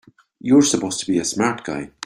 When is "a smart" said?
1.19-1.63